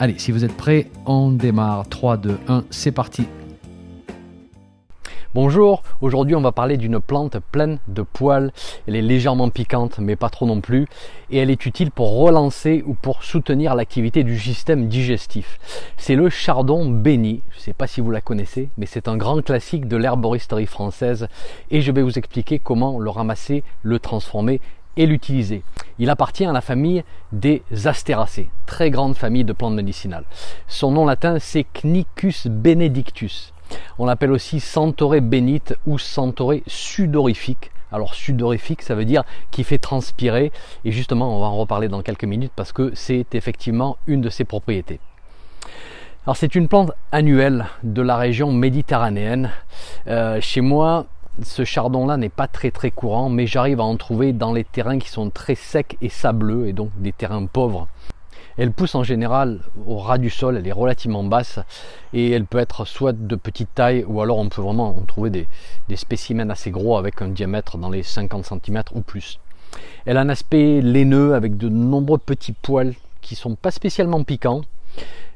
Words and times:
Allez, 0.00 0.16
si 0.16 0.30
vous 0.30 0.44
êtes 0.44 0.56
prêts, 0.56 0.86
on 1.06 1.32
démarre. 1.32 1.88
3, 1.88 2.18
2, 2.18 2.38
1, 2.46 2.64
c'est 2.70 2.92
parti. 2.92 3.26
Bonjour, 5.34 5.82
aujourd'hui 6.00 6.34
on 6.36 6.40
va 6.40 6.52
parler 6.52 6.76
d'une 6.76 7.00
plante 7.00 7.38
pleine 7.52 7.80
de 7.88 8.02
poils. 8.02 8.52
Elle 8.86 8.96
est 8.96 9.02
légèrement 9.02 9.50
piquante 9.50 9.98
mais 9.98 10.16
pas 10.16 10.30
trop 10.30 10.46
non 10.46 10.60
plus 10.60 10.86
et 11.30 11.38
elle 11.38 11.50
est 11.50 11.66
utile 11.66 11.90
pour 11.90 12.18
relancer 12.18 12.82
ou 12.86 12.94
pour 12.94 13.24
soutenir 13.24 13.74
l'activité 13.74 14.24
du 14.24 14.38
système 14.38 14.88
digestif. 14.88 15.58
C'est 15.96 16.14
le 16.14 16.30
chardon 16.30 16.88
béni, 16.88 17.42
je 17.50 17.58
ne 17.58 17.62
sais 17.62 17.72
pas 17.72 17.86
si 17.86 18.00
vous 18.00 18.10
la 18.10 18.22
connaissez 18.22 18.70
mais 18.78 18.86
c'est 18.86 19.06
un 19.06 19.16
grand 19.16 19.42
classique 19.42 19.86
de 19.86 19.96
l'herboristerie 19.98 20.66
française 20.66 21.28
et 21.70 21.82
je 21.82 21.92
vais 21.92 22.02
vous 22.02 22.18
expliquer 22.18 22.58
comment 22.58 22.98
le 22.98 23.10
ramasser, 23.10 23.64
le 23.82 23.98
transformer 23.98 24.60
l'utiliser. 25.06 25.62
Il 25.98 26.10
appartient 26.10 26.44
à 26.44 26.52
la 26.52 26.60
famille 26.60 27.04
des 27.32 27.62
Astéracées, 27.84 28.48
très 28.66 28.90
grande 28.90 29.16
famille 29.16 29.44
de 29.44 29.52
plantes 29.52 29.74
médicinales. 29.74 30.24
Son 30.66 30.90
nom 30.90 31.06
latin 31.06 31.38
c'est 31.38 31.64
Knicus 31.64 32.46
benedictus. 32.46 33.52
On 33.98 34.06
l'appelle 34.06 34.32
aussi 34.32 34.60
Centauré 34.60 35.20
bénite 35.20 35.74
ou 35.86 35.98
Centauré 35.98 36.62
sudorifique. 36.66 37.70
Alors 37.90 38.14
sudorifique, 38.14 38.82
ça 38.82 38.94
veut 38.94 39.04
dire 39.04 39.24
qui 39.50 39.64
fait 39.64 39.78
transpirer. 39.78 40.52
Et 40.84 40.92
justement, 40.92 41.36
on 41.36 41.40
va 41.40 41.46
en 41.46 41.56
reparler 41.56 41.88
dans 41.88 42.02
quelques 42.02 42.24
minutes 42.24 42.52
parce 42.54 42.72
que 42.72 42.92
c'est 42.94 43.34
effectivement 43.34 43.96
une 44.06 44.20
de 44.20 44.28
ses 44.28 44.44
propriétés. 44.44 45.00
Alors 46.26 46.36
c'est 46.36 46.54
une 46.54 46.68
plante 46.68 46.92
annuelle 47.10 47.66
de 47.82 48.02
la 48.02 48.16
région 48.18 48.52
méditerranéenne. 48.52 49.50
Euh, 50.08 50.40
chez 50.42 50.60
moi, 50.60 51.06
ce 51.42 51.64
chardon-là 51.64 52.16
n'est 52.16 52.28
pas 52.28 52.48
très 52.48 52.70
très 52.70 52.90
courant, 52.90 53.28
mais 53.28 53.46
j'arrive 53.46 53.80
à 53.80 53.84
en 53.84 53.96
trouver 53.96 54.32
dans 54.32 54.52
les 54.52 54.64
terrains 54.64 54.98
qui 54.98 55.08
sont 55.08 55.30
très 55.30 55.54
secs 55.54 55.96
et 56.00 56.08
sableux, 56.08 56.66
et 56.66 56.72
donc 56.72 56.90
des 56.98 57.12
terrains 57.12 57.46
pauvres. 57.46 57.88
Elle 58.56 58.72
pousse 58.72 58.96
en 58.96 59.04
général 59.04 59.60
au 59.86 59.98
ras 59.98 60.18
du 60.18 60.30
sol, 60.30 60.56
elle 60.56 60.66
est 60.66 60.72
relativement 60.72 61.22
basse 61.22 61.60
et 62.12 62.32
elle 62.32 62.44
peut 62.44 62.58
être 62.58 62.84
soit 62.84 63.12
de 63.12 63.36
petite 63.36 63.72
taille 63.72 64.04
ou 64.04 64.20
alors 64.20 64.38
on 64.38 64.48
peut 64.48 64.60
vraiment 64.60 64.96
en 64.96 65.02
trouver 65.02 65.30
des, 65.30 65.96
spécimens 65.96 66.50
assez 66.50 66.72
gros 66.72 66.96
avec 66.96 67.22
un 67.22 67.28
diamètre 67.28 67.78
dans 67.78 67.88
les 67.88 68.02
50 68.02 68.44
cm 68.44 68.82
ou 68.96 69.02
plus. 69.02 69.38
Elle 70.06 70.16
a 70.16 70.22
un 70.22 70.28
aspect 70.28 70.80
laineux 70.80 71.34
avec 71.34 71.56
de 71.56 71.68
nombreux 71.68 72.18
petits 72.18 72.52
poils 72.52 72.94
qui 73.20 73.36
sont 73.36 73.54
pas 73.54 73.70
spécialement 73.70 74.24
piquants 74.24 74.62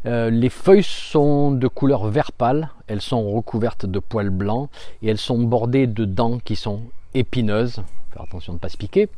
euh, 0.04 0.30
les 0.30 0.48
feuilles 0.48 0.82
sont 0.82 1.52
de 1.52 1.68
couleur 1.68 2.06
vert 2.06 2.32
pâle, 2.32 2.70
elles 2.88 3.00
sont 3.00 3.30
recouvertes 3.30 3.86
de 3.86 3.98
poils 4.00 4.30
blancs 4.30 4.68
et 5.02 5.08
elles 5.08 5.18
sont 5.18 5.38
bordées 5.38 5.86
de 5.86 6.04
dents 6.04 6.38
qui 6.44 6.56
sont 6.56 6.82
épineuses, 7.14 7.82
faire 8.12 8.22
attention 8.22 8.52
de 8.52 8.56
ne 8.56 8.60
pas 8.60 8.68
se 8.68 8.76
piquer, 8.76 9.08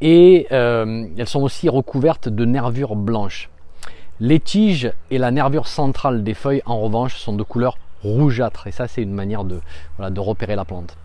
et 0.00 0.46
euh, 0.52 1.06
elles 1.18 1.28
sont 1.28 1.42
aussi 1.42 1.68
recouvertes 1.68 2.28
de 2.28 2.44
nervures 2.44 2.94
blanches. 2.94 3.50
Les 4.20 4.40
tiges 4.40 4.92
et 5.10 5.18
la 5.18 5.30
nervure 5.30 5.66
centrale 5.66 6.22
des 6.22 6.34
feuilles 6.34 6.62
en 6.66 6.80
revanche 6.80 7.16
sont 7.16 7.34
de 7.34 7.42
couleur 7.42 7.76
rougeâtre 8.02 8.66
et 8.66 8.72
ça 8.72 8.88
c'est 8.88 9.02
une 9.02 9.12
manière 9.12 9.44
de, 9.44 9.60
de 9.98 10.20
repérer 10.20 10.54
la 10.54 10.64
plante. 10.64 10.96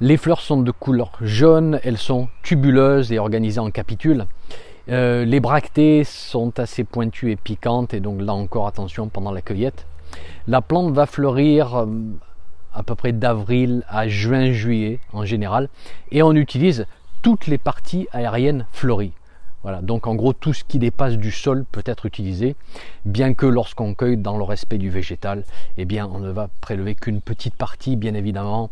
Les 0.00 0.16
fleurs 0.16 0.40
sont 0.40 0.60
de 0.60 0.70
couleur 0.72 1.12
jaune, 1.20 1.78
elles 1.84 1.98
sont 1.98 2.28
tubuleuses 2.42 3.12
et 3.12 3.18
organisées 3.18 3.60
en 3.60 3.70
capitules 3.70 4.26
euh, 4.88 5.24
les 5.24 5.40
bractées 5.40 6.04
sont 6.04 6.58
assez 6.58 6.84
pointues 6.84 7.30
et 7.30 7.36
piquantes 7.36 7.94
et 7.94 8.00
donc 8.00 8.20
là 8.20 8.32
encore 8.32 8.66
attention 8.66 9.08
pendant 9.08 9.30
la 9.30 9.40
cueillette. 9.40 9.86
La 10.48 10.60
plante 10.60 10.92
va 10.92 11.06
fleurir 11.06 11.76
euh, 11.76 11.86
à 12.74 12.82
peu 12.82 12.94
près 12.94 13.12
d'avril 13.12 13.84
à 13.88 14.08
juin-juillet 14.08 14.98
en 15.12 15.24
général 15.24 15.68
et 16.10 16.22
on 16.22 16.32
utilise 16.32 16.86
toutes 17.22 17.46
les 17.46 17.58
parties 17.58 18.08
aériennes 18.12 18.66
fleuries. 18.72 19.12
Voilà, 19.62 19.80
donc 19.80 20.08
en 20.08 20.14
gros 20.16 20.32
tout 20.32 20.52
ce 20.52 20.64
qui 20.64 20.78
dépasse 20.78 21.14
du 21.14 21.30
sol 21.30 21.64
peut 21.70 21.84
être 21.86 22.06
utilisé, 22.06 22.56
bien 23.04 23.32
que 23.32 23.46
lorsqu'on 23.46 23.94
cueille 23.94 24.16
dans 24.16 24.36
le 24.36 24.42
respect 24.42 24.78
du 24.78 24.90
végétal, 24.90 25.44
eh 25.78 25.84
bien 25.84 26.08
on 26.12 26.18
ne 26.18 26.30
va 26.30 26.48
prélever 26.60 26.96
qu'une 26.96 27.20
petite 27.20 27.54
partie, 27.54 27.94
bien 27.94 28.14
évidemment, 28.14 28.70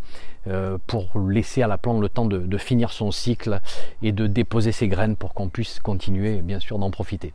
euh, 0.49 0.79
pour 0.87 1.07
laisser 1.21 1.63
à 1.63 1.69
la 1.69 1.79
plante 1.79 2.01
le 2.01 2.09
temps 2.09 2.25
de, 2.25 2.59
finir 2.59 2.91
son 2.91 3.13
cycle 3.13 3.61
et 4.03 4.11
de 4.11 4.27
déposer 4.27 4.73
ses 4.73 4.89
graines 4.89 5.17
pour 5.17 5.33
qu'on 5.33 5.49
puisse 5.49 5.79
continuer, 5.81 6.43
bien 6.43 6.59
sûr, 6.59 6.79
d'en 6.79 6.91
profiter. 6.91 7.33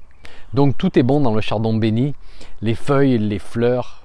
Donc 0.54 0.78
tout 0.78 0.98
est 0.98 1.04
bon 1.04 1.22
dans 1.22 1.34
le 1.34 1.42
chardon 1.42 1.74
béni, 1.74 2.14
les 2.62 2.76
feuilles, 2.76 3.18
les 3.18 3.40
fleurs, 3.40 4.05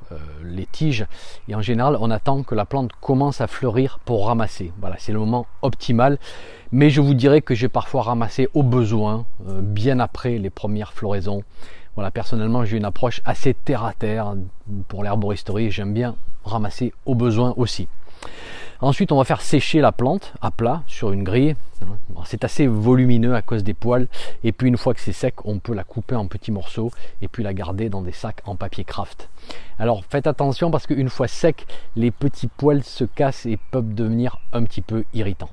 les 0.51 0.67
tiges, 0.67 1.07
et 1.49 1.55
en 1.55 1.63
général 1.63 1.97
on 2.01 2.11
attend 2.11 2.43
que 2.43 2.55
la 2.55 2.65
plante 2.65 2.93
commence 3.01 3.41
à 3.41 3.47
fleurir 3.47 3.99
pour 4.05 4.27
ramasser. 4.27 4.73
Voilà, 4.81 4.97
c'est 4.99 5.13
le 5.13 5.19
moment 5.19 5.47
optimal. 5.63 6.19
Mais 6.73 6.91
je 6.91 7.01
vous 7.01 7.15
dirais 7.15 7.41
que 7.41 7.55
j'ai 7.55 7.69
parfois 7.69 8.03
ramassé 8.03 8.49
au 8.55 8.63
besoin, 8.63 9.25
euh, 9.49 9.61
bien 9.61 9.99
après 9.99 10.39
les 10.39 10.51
premières 10.51 10.93
floraisons. 10.93 11.43
Voilà, 11.97 12.11
personnellement, 12.11 12.65
j'ai 12.65 12.77
une 12.77 12.85
approche 12.85 13.21
assez 13.25 13.55
terre 13.55 13.85
à 13.85 13.93
terre 13.93 14.35
pour 14.89 15.03
l'herboristerie. 15.03 15.71
J'aime 15.71 15.93
bien 15.93 16.15
ramasser 16.45 16.93
au 17.05 17.15
besoin 17.15 17.55
aussi. 17.57 17.89
Ensuite, 18.83 19.13
on 19.13 19.19
va 19.19 19.25
faire 19.25 19.43
sécher 19.43 19.81
la 19.81 19.93
plante 19.93 20.33
à 20.41 20.51
plat 20.51 20.83
sur 20.87 21.13
une 21.13 21.23
grille. 21.23 21.55
C'est 22.25 22.45
assez 22.45 22.67
volumineux 22.67 23.35
à 23.35 23.43
cause 23.43 23.63
des 23.63 23.75
poils. 23.75 24.09
Et 24.43 24.53
puis 24.53 24.69
une 24.69 24.79
fois 24.79 24.95
que 24.95 25.01
c'est 25.01 25.13
sec, 25.13 25.35
on 25.45 25.59
peut 25.59 25.75
la 25.75 25.85
couper 25.85 26.15
en 26.15 26.27
petits 26.27 26.53
morceaux 26.53 26.91
et 27.21 27.29
puis 27.29 27.43
la 27.43 27.53
garder 27.53 27.91
dans 27.91 28.01
des 28.01 28.13
sacs 28.13 28.41
en 28.47 28.57
papier 28.57 28.85
craft. 28.85 29.29
Alors 29.79 30.05
faites 30.09 30.27
attention 30.27 30.71
parce 30.71 30.87
qu'une 30.87 31.11
fois 31.11 31.29
sec, 31.29 31.67
les 31.97 32.11
petits 32.11 32.49
poils 32.49 32.83
se 32.83 33.05
cassent 33.05 33.47
et 33.47 33.59
peuvent 33.71 33.95
devenir 33.95 34.39
un 34.53 34.65
petit 34.65 34.83
peu 34.83 35.05
irritants. 35.13 35.51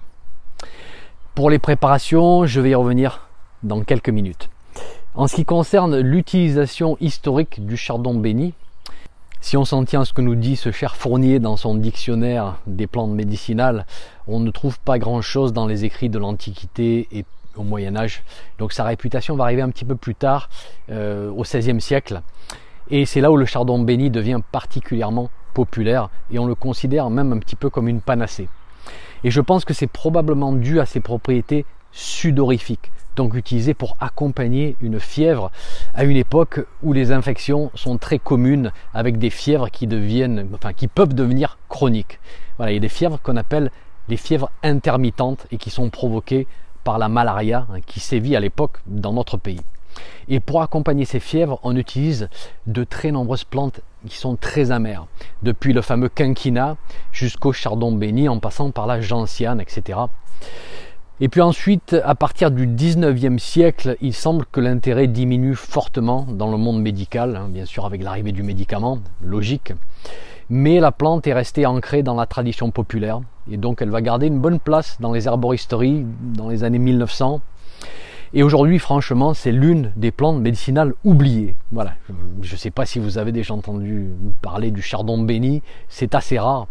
Pour 1.35 1.49
les 1.49 1.59
préparations, 1.59 2.45
je 2.45 2.61
vais 2.61 2.71
y 2.71 2.75
revenir 2.75 3.27
dans 3.63 3.81
quelques 3.81 4.09
minutes. 4.09 4.49
En 5.15 5.27
ce 5.27 5.35
qui 5.35 5.45
concerne 5.45 5.99
l'utilisation 5.99 6.97
historique 7.01 7.65
du 7.65 7.75
chardon 7.75 8.13
béni, 8.13 8.53
si 9.39 9.55
on 9.57 9.65
s'en 9.65 9.83
tient 9.85 10.01
à 10.01 10.05
ce 10.05 10.13
que 10.13 10.21
nous 10.21 10.35
dit 10.35 10.55
ce 10.55 10.71
cher 10.71 10.95
Fournier 10.95 11.39
dans 11.39 11.57
son 11.57 11.75
dixtionnaire 11.75 12.57
des 12.65 12.87
plantes 12.87 13.11
médicinales, 13.11 13.85
on 14.27 14.39
ne 14.39 14.51
trouve 14.51 14.79
pas 14.79 14.99
grand-chose 14.99 15.53
dans 15.53 15.67
les 15.67 15.85
écrits 15.85 16.09
de 16.09 16.19
l'Antiquité 16.19 17.07
et 17.11 17.25
au 17.55 17.63
Moyen 17.63 17.95
Âge. 17.95 18.23
Donc 18.59 18.73
sa 18.73 18.83
réputation 18.83 19.35
va 19.35 19.45
arriver 19.45 19.61
un 19.61 19.69
petit 19.69 19.85
peu 19.85 19.95
plus 19.95 20.15
tard, 20.15 20.49
euh, 20.89 21.29
au 21.29 21.43
XVIe 21.43 21.81
siècle. 21.81 22.21
Et 22.89 23.05
c'est 23.05 23.21
là 23.21 23.31
où 23.31 23.37
le 23.37 23.45
chardon 23.45 23.79
béni 23.79 24.09
devient 24.09 24.39
particulièrement 24.51 25.29
populaire 25.53 26.09
et 26.31 26.39
on 26.39 26.45
le 26.45 26.55
considère 26.55 27.09
même 27.09 27.33
un 27.33 27.39
petit 27.39 27.55
peu 27.55 27.69
comme 27.69 27.87
une 27.87 28.01
panacée. 28.01 28.47
Et 29.23 29.31
je 29.31 29.41
pense 29.41 29.65
que 29.65 29.73
c'est 29.73 29.87
probablement 29.87 30.53
dû 30.53 30.79
à 30.79 30.85
ses 30.85 30.99
propriétés 30.99 31.65
sudorifiques, 31.91 32.91
donc 33.17 33.35
utilisées 33.35 33.73
pour 33.73 33.97
accompagner 33.99 34.77
une 34.79 34.99
fièvre 34.99 35.51
à 35.93 36.05
une 36.05 36.15
époque 36.15 36.65
où 36.83 36.93
les 36.93 37.11
infections 37.11 37.71
sont 37.73 37.97
très 37.97 38.19
communes 38.19 38.71
avec 38.93 39.17
des 39.17 39.31
fièvres 39.31 39.69
qui 39.69 39.87
deviennent, 39.87 40.47
enfin 40.53 40.71
qui 40.71 40.87
peuvent 40.87 41.13
devenir 41.13 41.57
chroniques. 41.67 42.19
Il 42.61 42.71
y 42.71 42.77
a 42.77 42.79
des 42.79 42.89
fièvres 42.89 43.19
qu'on 43.21 43.35
appelle 43.35 43.71
les 44.07 44.17
fièvres 44.17 44.49
intermittentes 44.63 45.47
et 45.51 45.57
qui 45.57 45.69
sont 45.69 45.89
provoquées 45.89 46.47
par 46.85 46.97
la 46.97 47.09
malaria 47.09 47.67
hein, 47.69 47.81
qui 47.85 47.99
sévit 47.99 48.35
à 48.35 48.39
l'époque 48.39 48.77
dans 48.85 49.11
notre 49.11 49.35
pays. 49.35 49.59
Et 50.29 50.39
pour 50.39 50.61
accompagner 50.61 51.05
ces 51.05 51.19
fièvres, 51.19 51.59
on 51.63 51.75
utilise 51.75 52.29
de 52.67 52.83
très 52.83 53.11
nombreuses 53.11 53.43
plantes 53.43 53.81
qui 54.07 54.15
sont 54.15 54.35
très 54.35 54.71
amères, 54.71 55.07
depuis 55.41 55.73
le 55.73 55.81
fameux 55.81 56.07
quinquina 56.07 56.77
jusqu'au 57.11 57.51
chardon 57.51 57.91
béni 57.91 58.29
en 58.29 58.39
passant 58.39 58.69
par 58.69 58.85
la 58.85 59.01
gentiane, 59.01 59.59
etc. 59.59 59.99
Et 61.19 61.29
puis 61.29 61.41
ensuite, 61.41 61.95
à 62.03 62.13
partir 62.13 62.51
du 62.51 62.67
19e 62.67 63.39
siècle, 63.39 63.97
il 64.01 64.13
semble 64.13 64.45
que 64.51 64.59
l'intérêt 64.59 65.07
diminue 65.07 65.55
fortement 65.55 66.27
dans 66.29 66.51
le 66.51 66.57
monde 66.57 66.81
médical, 66.81 67.35
hein, 67.35 67.47
bien 67.49 67.65
sûr 67.65 67.85
avec 67.85 68.03
l'arrivée 68.03 68.31
du 68.31 68.43
médicament, 68.43 68.99
logique. 69.23 69.73
Mais 70.49 70.79
la 70.79 70.91
plante 70.91 71.25
est 71.25 71.33
restée 71.33 71.65
ancrée 71.65 72.03
dans 72.03 72.15
la 72.15 72.25
tradition 72.25 72.71
populaire 72.71 73.19
et 73.51 73.57
donc 73.57 73.81
elle 73.81 73.89
va 73.89 74.01
garder 74.01 74.27
une 74.27 74.39
bonne 74.39 74.59
place 74.59 74.97
dans 74.99 75.11
les 75.11 75.27
herboristeries 75.27 76.05
dans 76.35 76.49
les 76.49 76.63
années 76.63 76.79
1900 76.79 77.41
et 78.33 78.43
aujourd'hui, 78.43 78.79
franchement, 78.79 79.33
c'est 79.33 79.51
l'une 79.51 79.91
des 79.95 80.11
plantes 80.11 80.39
médicinales 80.39 80.93
oubliées. 81.03 81.55
Voilà. 81.71 81.93
Je 82.41 82.53
ne 82.53 82.57
sais 82.57 82.71
pas 82.71 82.85
si 82.85 82.99
vous 82.99 83.17
avez 83.17 83.31
déjà 83.31 83.53
entendu 83.53 84.09
parler 84.41 84.71
du 84.71 84.81
chardon 84.81 85.17
béni, 85.17 85.61
c'est 85.87 86.13
assez 86.13 86.37
rare. 86.37 86.67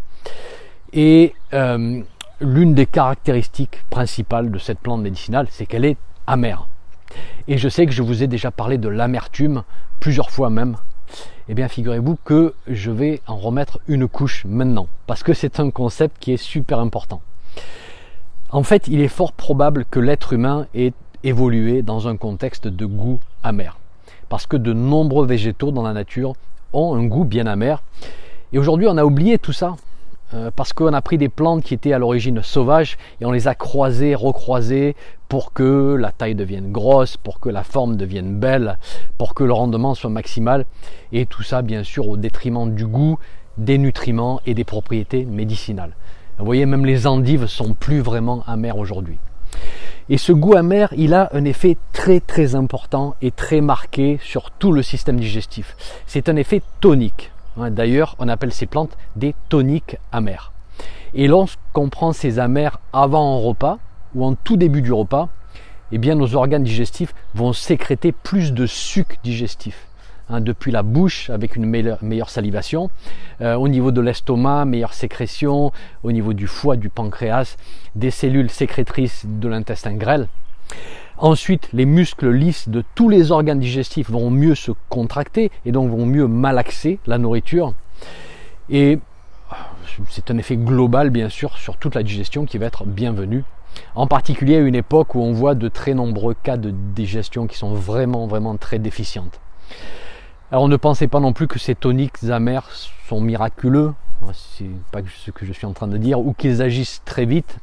Et 0.93 1.33
euh, 1.53 2.01
l'une 2.39 2.73
des 2.73 2.85
caractéristiques 2.85 3.83
principales 3.89 4.51
de 4.51 4.57
cette 4.59 4.79
plante 4.79 5.01
médicinale, 5.01 5.47
c'est 5.49 5.65
qu'elle 5.65 5.85
est 5.85 5.97
amère. 6.27 6.67
Et 7.47 7.57
je 7.57 7.69
sais 7.69 7.85
que 7.85 7.91
je 7.91 8.03
vous 8.03 8.23
ai 8.23 8.27
déjà 8.27 8.51
parlé 8.51 8.77
de 8.77 8.89
l'amertume 8.89 9.63
plusieurs 9.99 10.29
fois 10.29 10.49
même 10.49 10.77
Eh 11.47 11.53
bien, 11.53 11.67
figurez-vous 11.67 12.17
que 12.23 12.53
je 12.67 12.91
vais 12.91 13.21
en 13.27 13.37
remettre 13.37 13.79
une 13.87 14.07
couche 14.07 14.45
maintenant, 14.45 14.87
parce 15.07 15.23
que 15.23 15.33
c'est 15.33 15.59
un 15.59 15.71
concept 15.71 16.17
qui 16.19 16.33
est 16.33 16.37
super 16.37 16.79
important. 16.79 17.21
En 18.49 18.63
fait, 18.63 18.87
il 18.87 19.01
est 19.01 19.07
fort 19.07 19.33
probable 19.33 19.85
que 19.85 19.99
l'être 19.99 20.33
humain 20.33 20.67
ait 20.75 20.93
évolué 21.23 21.81
dans 21.81 22.07
un 22.07 22.17
contexte 22.17 22.67
de 22.67 22.85
goût 22.85 23.19
amer, 23.43 23.77
parce 24.29 24.45
que 24.45 24.57
de 24.57 24.73
nombreux 24.73 25.25
végétaux 25.25 25.71
dans 25.71 25.83
la 25.83 25.93
nature 25.93 26.33
ont 26.73 26.95
un 26.95 27.05
goût 27.05 27.25
bien 27.25 27.47
amer. 27.47 27.81
Et 28.53 28.59
aujourd'hui, 28.59 28.87
on 28.87 28.97
a 28.97 29.03
oublié 29.03 29.37
tout 29.37 29.53
ça. 29.53 29.75
Euh, 30.33 30.51
parce 30.53 30.73
qu'on 30.73 30.93
a 30.93 31.01
pris 31.01 31.17
des 31.17 31.29
plantes 31.29 31.63
qui 31.63 31.73
étaient 31.73 31.93
à 31.93 31.99
l'origine 31.99 32.43
sauvages 32.43 32.97
et 33.21 33.25
on 33.25 33.31
les 33.31 33.47
a 33.47 33.55
croisées, 33.55 34.13
recroisées 34.13 34.95
pour 35.29 35.53
que 35.53 35.95
la 35.95 36.11
taille 36.11 36.35
devienne 36.35 36.71
grosse, 36.71 37.15
pour 37.15 37.39
que 37.39 37.47
la 37.47 37.63
forme 37.63 37.95
devienne 37.95 38.37
belle, 38.37 38.77
pour 39.17 39.33
que 39.33 39.45
le 39.45 39.53
rendement 39.53 39.95
soit 39.95 40.09
maximal. 40.09 40.65
Et 41.13 41.25
tout 41.25 41.43
ça, 41.43 41.61
bien 41.61 41.83
sûr, 41.83 42.09
au 42.09 42.17
détriment 42.17 42.73
du 42.73 42.85
goût, 42.85 43.17
des 43.57 43.77
nutriments 43.77 44.41
et 44.45 44.53
des 44.53 44.65
propriétés 44.65 45.23
médicinales. 45.25 45.95
Vous 46.39 46.45
voyez, 46.45 46.65
même 46.65 46.85
les 46.85 47.07
endives 47.07 47.47
sont 47.47 47.73
plus 47.73 48.01
vraiment 48.01 48.43
amères 48.47 48.77
aujourd'hui. 48.77 49.17
Et 50.09 50.17
ce 50.17 50.31
goût 50.31 50.55
amer, 50.55 50.93
il 50.95 51.13
a 51.13 51.29
un 51.33 51.45
effet 51.45 51.77
très 51.93 52.19
très 52.19 52.55
important 52.55 53.15
et 53.21 53.31
très 53.31 53.61
marqué 53.61 54.19
sur 54.21 54.51
tout 54.51 54.71
le 54.71 54.83
système 54.83 55.19
digestif. 55.19 55.75
C'est 56.05 56.29
un 56.29 56.35
effet 56.35 56.61
tonique. 56.79 57.31
D'ailleurs, 57.57 58.15
on 58.19 58.27
appelle 58.27 58.53
ces 58.53 58.65
plantes 58.65 58.97
des 59.15 59.33
toniques 59.49 59.97
amères. 60.11 60.51
Et 61.13 61.27
lorsqu'on 61.27 61.89
prend 61.89 62.13
ces 62.13 62.39
amers 62.39 62.79
avant 62.93 63.37
un 63.37 63.41
repas 63.41 63.79
ou 64.13 64.25
en 64.25 64.35
tout 64.35 64.57
début 64.57 64.81
du 64.81 64.93
repas, 64.93 65.29
eh 65.91 65.97
bien 65.97 66.15
nos 66.15 66.35
organes 66.35 66.63
digestifs 66.63 67.13
vont 67.33 67.53
sécréter 67.53 68.11
plus 68.11 68.53
de 68.53 68.65
suc 68.65 69.17
digestif. 69.23 69.87
Hein, 70.29 70.41
depuis 70.41 70.71
la 70.71 70.83
bouche 70.83 71.29
avec 71.29 71.55
une 71.55 71.65
meilleure, 71.65 72.29
salivation, 72.29 72.89
euh, 73.39 73.55
au 73.55 73.69
niveau 73.69 73.91
de 73.91 74.01
l'estomac, 74.01 74.65
meilleure 74.65 74.93
sécrétion, 74.93 75.71
au 76.03 76.11
niveau 76.11 76.33
du 76.33 76.47
foie, 76.47 76.75
du 76.75 76.89
pancréas, 76.89 77.55
des 77.95 78.11
cellules 78.11 78.49
sécrétrices 78.49 79.25
de 79.25 79.47
l'intestin 79.47 79.93
grêle. 79.93 80.27
Ensuite, 81.19 81.69
les 81.73 81.85
muscles 81.85 82.29
lisses 82.29 82.69
de 82.69 82.83
tous 82.93 83.09
les 83.09 83.31
organes 83.31 83.59
digestifs 83.59 84.11
vont 84.11 84.29
mieux 84.29 84.53
se 84.53 84.71
contracter 84.87 85.51
et 85.65 85.71
donc 85.71 85.89
vont 85.89 86.05
mieux 86.05 86.27
malaxer 86.27 86.99
la 87.07 87.17
nourriture. 87.17 87.73
Et 88.69 88.99
c'est 90.09 90.29
un 90.29 90.37
effet 90.37 90.57
global, 90.57 91.09
bien 91.09 91.29
sûr, 91.29 91.57
sur 91.57 91.77
toute 91.77 91.95
la 91.95 92.03
digestion 92.03 92.45
qui 92.45 92.59
va 92.59 92.67
être 92.67 92.85
bienvenue. 92.85 93.43
En 93.95 94.05
particulier 94.05 94.57
à 94.57 94.59
une 94.59 94.75
époque 94.75 95.15
où 95.15 95.21
on 95.21 95.33
voit 95.33 95.55
de 95.55 95.67
très 95.69 95.95
nombreux 95.95 96.35
cas 96.35 96.57
de 96.57 96.69
digestion 96.69 97.47
qui 97.47 97.57
sont 97.57 97.73
vraiment, 97.73 98.27
vraiment 98.27 98.55
très 98.55 98.77
déficientes. 98.77 99.39
Alors 100.51 100.67
ne 100.67 100.77
pensez 100.77 101.07
pas 101.07 101.19
non 101.19 101.33
plus 101.33 101.47
que 101.47 101.57
ces 101.57 101.73
toniques 101.73 102.23
amers 102.29 102.69
sont 103.07 103.21
miraculeux, 103.21 103.93
c'est 104.33 104.65
pas 104.91 104.99
ce 105.25 105.31
que 105.31 105.45
je 105.45 105.53
suis 105.53 105.65
en 105.65 105.73
train 105.73 105.87
de 105.87 105.97
dire, 105.97 106.19
ou 106.19 106.33
qu'ils 106.33 106.61
agissent 106.61 107.01
très 107.05 107.25
vite. 107.25 107.57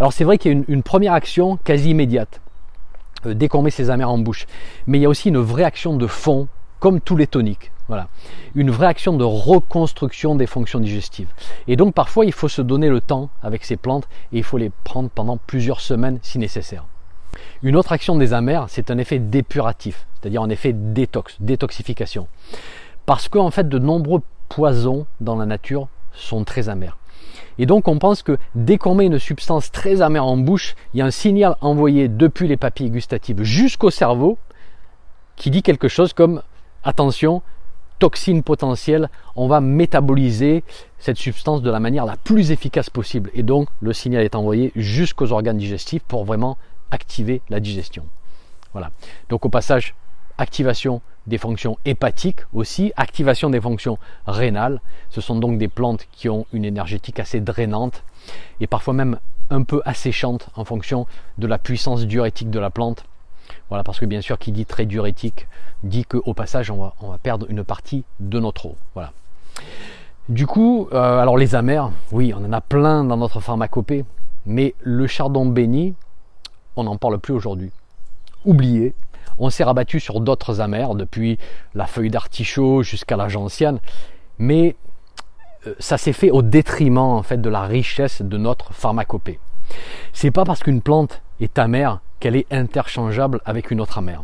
Alors 0.00 0.12
c'est 0.14 0.24
vrai 0.24 0.38
qu'il 0.38 0.52
y 0.52 0.58
a 0.58 0.64
une 0.68 0.82
première 0.82 1.12
action 1.12 1.58
quasi 1.58 1.90
immédiate. 1.90 2.40
Dès 3.34 3.48
qu'on 3.48 3.62
met 3.62 3.70
ses 3.70 3.90
amers 3.90 4.10
en 4.10 4.18
bouche. 4.18 4.46
Mais 4.86 4.98
il 4.98 5.02
y 5.02 5.06
a 5.06 5.08
aussi 5.08 5.28
une 5.28 5.38
vraie 5.38 5.64
action 5.64 5.96
de 5.96 6.06
fond, 6.06 6.48
comme 6.80 7.00
tous 7.00 7.16
les 7.16 7.26
toniques. 7.26 7.72
Voilà. 7.88 8.08
Une 8.54 8.70
vraie 8.70 8.86
action 8.86 9.16
de 9.16 9.24
reconstruction 9.24 10.34
des 10.34 10.46
fonctions 10.46 10.78
digestives. 10.78 11.28
Et 11.66 11.76
donc 11.76 11.94
parfois 11.94 12.26
il 12.26 12.32
faut 12.32 12.48
se 12.48 12.60
donner 12.60 12.88
le 12.88 13.00
temps 13.00 13.30
avec 13.42 13.64
ces 13.64 13.76
plantes 13.76 14.08
et 14.32 14.38
il 14.38 14.44
faut 14.44 14.58
les 14.58 14.70
prendre 14.84 15.08
pendant 15.08 15.38
plusieurs 15.38 15.80
semaines 15.80 16.18
si 16.22 16.38
nécessaire. 16.38 16.84
Une 17.62 17.76
autre 17.76 17.92
action 17.92 18.16
des 18.16 18.32
amers, 18.32 18.66
c'est 18.68 18.90
un 18.90 18.98
effet 18.98 19.18
dépuratif, 19.18 20.06
c'est-à-dire 20.14 20.42
un 20.42 20.50
effet 20.50 20.72
détox, 20.74 21.36
détoxification. 21.40 22.26
Parce 23.06 23.28
qu'en 23.28 23.50
fait 23.50 23.68
de 23.68 23.78
nombreux 23.78 24.22
poisons 24.48 25.06
dans 25.20 25.36
la 25.36 25.46
nature 25.46 25.88
sont 26.12 26.44
très 26.44 26.68
amers. 26.68 26.98
Et 27.58 27.66
donc 27.66 27.88
on 27.88 27.98
pense 27.98 28.22
que 28.22 28.38
dès 28.54 28.78
qu'on 28.78 28.94
met 28.94 29.06
une 29.06 29.18
substance 29.18 29.70
très 29.72 30.00
amère 30.00 30.24
en 30.24 30.36
bouche, 30.36 30.74
il 30.94 30.98
y 30.98 31.02
a 31.02 31.06
un 31.06 31.10
signal 31.10 31.56
envoyé 31.60 32.08
depuis 32.08 32.48
les 32.48 32.56
papilles 32.56 32.90
gustatives 32.90 33.42
jusqu'au 33.42 33.90
cerveau 33.90 34.38
qui 35.36 35.50
dit 35.50 35.62
quelque 35.62 35.88
chose 35.88 36.12
comme 36.12 36.42
attention, 36.84 37.42
toxine 37.98 38.42
potentielle, 38.42 39.10
on 39.36 39.48
va 39.48 39.60
métaboliser 39.60 40.62
cette 40.98 41.16
substance 41.16 41.62
de 41.62 41.70
la 41.70 41.80
manière 41.80 42.06
la 42.06 42.16
plus 42.16 42.50
efficace 42.50 42.90
possible. 42.90 43.30
Et 43.34 43.42
donc 43.42 43.68
le 43.80 43.92
signal 43.92 44.24
est 44.24 44.34
envoyé 44.34 44.72
jusqu'aux 44.76 45.32
organes 45.32 45.58
digestifs 45.58 46.02
pour 46.02 46.24
vraiment 46.24 46.58
activer 46.90 47.42
la 47.48 47.60
digestion. 47.60 48.04
Voilà. 48.72 48.90
Donc 49.28 49.44
au 49.44 49.48
passage, 49.48 49.94
activation 50.38 51.00
des 51.26 51.38
fonctions 51.38 51.78
hépatiques 51.84 52.40
aussi, 52.54 52.92
activation 52.96 53.50
des 53.50 53.60
fonctions 53.60 53.98
rénales. 54.26 54.80
Ce 55.10 55.20
sont 55.20 55.36
donc 55.36 55.58
des 55.58 55.68
plantes 55.68 56.06
qui 56.12 56.28
ont 56.28 56.46
une 56.52 56.64
énergétique 56.64 57.20
assez 57.20 57.40
drainante 57.40 58.02
et 58.60 58.66
parfois 58.66 58.94
même 58.94 59.18
un 59.50 59.62
peu 59.62 59.82
asséchante 59.84 60.48
en 60.56 60.64
fonction 60.64 61.06
de 61.38 61.46
la 61.46 61.58
puissance 61.58 62.06
diurétique 62.06 62.50
de 62.50 62.58
la 62.58 62.70
plante. 62.70 63.04
Voilà, 63.68 63.84
parce 63.84 63.98
que 63.98 64.06
bien 64.06 64.20
sûr, 64.20 64.38
qui 64.38 64.52
dit 64.52 64.66
très 64.66 64.86
diurétique 64.86 65.46
dit 65.82 66.04
qu'au 66.04 66.34
passage, 66.34 66.70
on 66.70 66.76
va, 66.76 67.18
perdre 67.22 67.46
une 67.48 67.64
partie 67.64 68.04
de 68.20 68.38
notre 68.40 68.66
eau. 68.66 68.76
Voilà. 68.94 69.12
Du 70.28 70.46
coup, 70.46 70.88
euh, 70.92 71.18
alors 71.18 71.36
les 71.36 71.54
amers, 71.54 71.90
oui, 72.12 72.34
on 72.34 72.44
en 72.44 72.52
a 72.52 72.60
plein 72.60 73.04
dans 73.04 73.16
notre 73.16 73.40
pharmacopée, 73.40 74.04
mais 74.44 74.74
le 74.80 75.06
chardon 75.06 75.46
béni, 75.46 75.94
on 76.76 76.84
n'en 76.84 76.96
parle 76.96 77.18
plus 77.18 77.32
aujourd'hui. 77.32 77.70
Oublié, 78.44 78.94
on 79.38 79.50
s'est 79.50 79.64
rabattu 79.64 80.00
sur 80.00 80.20
d'autres 80.20 80.60
amers, 80.60 80.94
depuis 80.94 81.38
la 81.74 81.86
feuille 81.86 82.10
d'artichaut 82.10 82.82
jusqu'à 82.82 83.16
la 83.16 83.28
gentiane, 83.28 83.80
mais 84.38 84.76
euh, 85.66 85.74
ça 85.78 85.98
s'est 85.98 86.12
fait 86.12 86.30
au 86.30 86.42
détriment 86.42 86.98
en 86.98 87.22
fait 87.22 87.40
de 87.40 87.48
la 87.48 87.62
richesse 87.62 88.22
de 88.22 88.36
notre 88.36 88.72
pharmacopée. 88.72 89.38
C'est 90.12 90.30
pas 90.30 90.44
parce 90.44 90.62
qu'une 90.62 90.80
plante 90.80 91.20
est 91.40 91.58
amère 91.58 92.00
qu'elle 92.20 92.36
est 92.36 92.52
interchangeable 92.52 93.40
avec 93.44 93.70
une 93.70 93.80
autre 93.80 93.98
amère. 93.98 94.22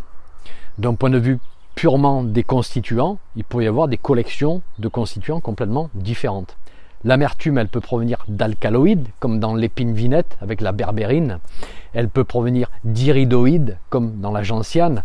D'un 0.78 0.94
point 0.94 1.10
de 1.10 1.18
vue 1.18 1.38
purement 1.74 2.22
des 2.22 2.42
constituants, 2.42 3.18
il 3.36 3.44
peut 3.44 3.62
y 3.62 3.66
avoir 3.66 3.88
des 3.88 3.98
collections 3.98 4.62
de 4.78 4.88
constituants 4.88 5.40
complètement 5.40 5.90
différentes. 5.94 6.56
L'amertume, 7.04 7.58
elle 7.58 7.68
peut 7.68 7.80
provenir 7.80 8.24
d'alcaloïdes, 8.28 9.08
comme 9.20 9.38
dans 9.38 9.54
l'épine 9.54 9.92
vinette 9.92 10.38
avec 10.40 10.62
la 10.62 10.72
berbérine. 10.72 11.38
Elle 11.92 12.08
peut 12.08 12.24
provenir 12.24 12.70
d'iridoïdes, 12.82 13.76
comme 13.90 14.20
dans 14.20 14.32
la 14.32 14.42
gentiane, 14.42 15.02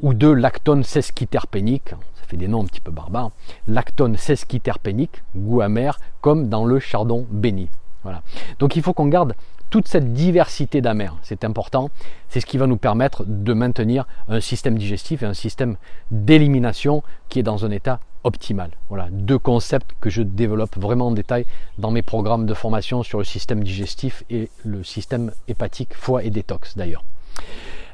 ou 0.00 0.14
de 0.14 0.28
lactone 0.28 0.84
sesquiterpénique, 0.84 1.90
ça 1.90 2.24
fait 2.26 2.36
des 2.36 2.48
noms 2.48 2.62
un 2.62 2.66
petit 2.66 2.80
peu 2.80 2.92
barbares, 2.92 3.32
lactone 3.66 4.16
sesquiterpénique, 4.16 5.22
goût 5.36 5.60
amer, 5.60 5.98
comme 6.20 6.48
dans 6.48 6.64
le 6.64 6.78
chardon 6.78 7.26
béni. 7.30 7.68
Voilà. 8.04 8.22
Donc 8.58 8.76
il 8.76 8.82
faut 8.82 8.92
qu'on 8.92 9.08
garde 9.08 9.34
toute 9.70 9.88
cette 9.88 10.12
diversité 10.12 10.80
d'amers, 10.80 11.16
c'est 11.22 11.44
important, 11.44 11.90
c'est 12.28 12.40
ce 12.40 12.46
qui 12.46 12.58
va 12.58 12.66
nous 12.66 12.76
permettre 12.76 13.24
de 13.26 13.52
maintenir 13.52 14.06
un 14.28 14.40
système 14.40 14.78
digestif 14.78 15.22
et 15.22 15.26
un 15.26 15.34
système 15.34 15.76
d'élimination 16.10 17.02
qui 17.28 17.38
est 17.38 17.44
dans 17.44 17.64
un 17.64 17.70
état 17.70 18.00
optimal. 18.24 18.70
Voilà, 18.88 19.08
deux 19.10 19.38
concepts 19.38 19.92
que 20.00 20.10
je 20.10 20.22
développe 20.22 20.76
vraiment 20.76 21.08
en 21.08 21.10
détail 21.12 21.46
dans 21.78 21.90
mes 21.90 22.02
programmes 22.02 22.46
de 22.46 22.54
formation 22.54 23.02
sur 23.02 23.18
le 23.18 23.24
système 23.24 23.62
digestif 23.64 24.24
et 24.30 24.50
le 24.64 24.84
système 24.84 25.32
hépatique, 25.48 25.94
foie 25.94 26.24
et 26.24 26.30
détox 26.30 26.76
d'ailleurs. 26.76 27.04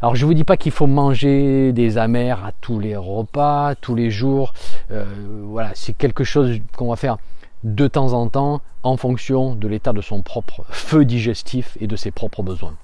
Alors 0.02 0.14
je 0.14 0.24
ne 0.24 0.26
vous 0.26 0.34
dis 0.34 0.44
pas 0.44 0.56
qu'il 0.56 0.72
faut 0.72 0.86
manger 0.86 1.72
des 1.72 1.96
amers 1.96 2.44
à 2.44 2.52
tous 2.60 2.78
les 2.78 2.96
repas, 2.96 3.74
tous 3.74 3.94
les 3.94 4.10
jours. 4.10 4.52
Euh, 4.90 5.06
voilà, 5.44 5.70
c'est 5.74 5.94
quelque 5.94 6.24
chose 6.24 6.58
qu'on 6.76 6.90
va 6.90 6.96
faire 6.96 7.16
de 7.64 7.88
temps 7.88 8.12
en 8.12 8.28
temps 8.28 8.60
en 8.82 8.96
fonction 8.96 9.54
de 9.54 9.66
l'état 9.66 9.92
de 9.92 10.02
son 10.02 10.22
propre 10.22 10.64
feu 10.68 11.04
digestif 11.04 11.76
et 11.80 11.86
de 11.86 11.96
ses 11.96 12.10
propres 12.10 12.42
besoins. 12.42 12.74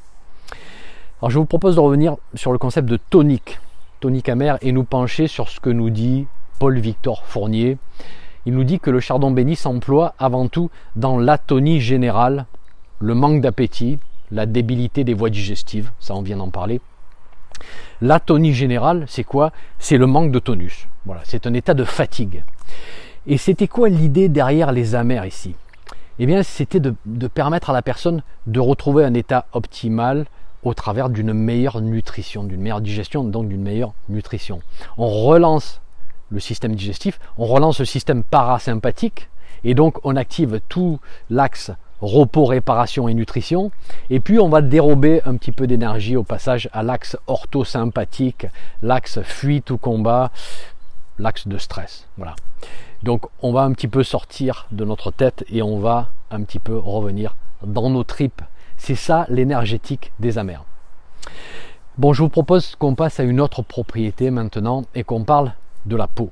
Alors 1.21 1.31
je 1.31 1.39
vous 1.39 1.45
propose 1.45 1.77
de 1.77 1.81
revenir 1.81 2.17
sur 2.35 2.51
le 2.51 2.59
concept 2.59 2.89
de 2.89 2.97
tonique, 2.97 3.61
tonique 4.01 4.29
amer, 4.29 4.59
et 4.63 4.73
nous 4.73 4.83
pencher 4.83 5.29
sur 5.29 5.49
ce 5.49 5.61
que 5.61 5.71
nous 5.71 5.91
dit 5.91 6.27
Paul-Victor 6.63 7.25
Fournier. 7.25 7.77
Il 8.47 8.55
nous 8.55 8.63
dit 8.63 8.79
que 8.79 8.91
le 8.91 9.01
chardon 9.01 9.33
béni 9.33 9.57
s'emploie 9.57 10.15
avant 10.17 10.47
tout 10.47 10.71
dans 10.95 11.19
l'atonie 11.19 11.81
générale, 11.81 12.47
le 13.01 13.17
manque 13.17 13.41
d'appétit, 13.41 13.99
la 14.31 14.47
débilité 14.47 15.03
des 15.03 15.13
voies 15.13 15.29
digestives, 15.29 15.91
ça 15.99 16.15
on 16.15 16.23
vient 16.23 16.37
d'en 16.37 16.51
parler. 16.51 16.81
L'atonie 18.01 18.55
générale, 18.55 19.07
c'est 19.09 19.25
quoi? 19.25 19.51
C'est 19.81 19.97
le 19.97 20.07
manque 20.07 20.31
de 20.31 20.39
tonus. 20.39 20.87
Voilà, 21.05 21.23
c'est 21.25 21.49
un 21.49 21.55
état 21.55 21.75
de 21.75 21.83
fatigue. 21.83 22.45
Et 23.27 23.39
c'était 23.39 23.67
quoi 23.67 23.89
l'idée 23.89 24.29
derrière 24.29 24.71
les 24.71 24.95
amers 24.95 25.27
ici? 25.27 25.57
Eh 26.21 26.27
bien, 26.27 26.45
c'était 26.45 26.79
de, 26.79 26.95
permettre 27.27 27.71
à 27.71 27.73
la 27.73 27.83
personne 27.83 28.23
de 28.47 28.61
retrouver 28.61 29.05
un 29.05 29.15
état 29.15 29.47
optimal 29.53 30.27
au 30.63 30.75
travers 30.75 31.09
d'une 31.09 31.33
meilleure 31.33 31.81
nutrition, 31.81 32.45
d'une 32.45 32.61
meilleure 32.61 32.83
digestion, 32.83 33.25
donc 33.25 33.49
d'une 33.49 33.63
meilleure 33.63 33.95
nutrition. 34.09 34.61
On 34.97 35.09
relance 35.09 35.82
le 36.33 36.41
système 36.41 36.75
digestif, 36.75 37.21
on 37.39 37.47
relance 37.47 37.79
le 37.79 37.85
système 37.85 38.23
parasympathique, 38.23 39.29
et 39.65 39.75
donc 39.75 39.99
on 40.05 40.17
active 40.17 40.61
tout 40.69 40.99
l'axe 41.31 41.71
repos, 42.01 42.45
réparation 42.45 43.09
et 43.09 43.15
nutrition. 43.15 43.71
Et 44.11 44.21
puis 44.21 44.39
on 44.39 44.49
va 44.49 44.61
dérober 44.61 45.23
un 45.25 45.37
petit 45.37 45.53
peu 45.53 45.67
d'énergie 45.67 46.17
au 46.17 46.25
passage 46.25 46.69
à 46.73 46.83
l'axe 46.83 47.17
orthosympathique, 47.29 48.47
l'axe 48.83 49.23
fuite 49.23 49.71
ou 49.71 49.79
combat, 49.79 50.33
l'axe 51.19 51.47
de 51.47 51.59
stress. 51.59 52.09
Voilà. 52.17 52.35
Donc 53.03 53.27
on 53.41 53.53
va 53.53 53.63
un 53.63 53.73
petit 53.73 53.89
peu 53.89 54.03
sortir 54.03 54.67
de 54.73 54.85
notre 54.85 55.11
tête 55.11 55.45
et 55.49 55.63
on 55.63 55.79
va 55.79 56.11
un 56.31 56.43
petit 56.43 56.59
peu 56.59 56.77
revenir 56.77 57.37
dans 57.65 57.89
nos 57.89 58.05
tripes. 58.05 58.43
C'est 58.77 58.97
ça 58.97 59.27
l'énergétique 59.29 60.13
des 60.19 60.39
amers. 60.39 60.65
Bon, 61.99 62.13
je 62.13 62.23
vous 62.23 62.29
propose 62.29 62.75
qu'on 62.77 62.95
passe 62.95 63.21
à 63.21 63.23
une 63.23 63.41
autre 63.41 63.63
propriété 63.63 64.31
maintenant 64.31 64.83
et 64.95 65.05
qu'on 65.05 65.25
parle 65.25 65.53
de 65.87 65.97
la 65.97 66.07
peau. 66.07 66.31